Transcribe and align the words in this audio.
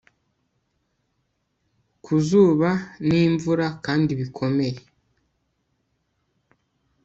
Ku 2.03 2.13
zuba 2.27 2.69
nimvura 3.07 3.67
kandi 3.85 4.11
bikomeye 4.19 4.79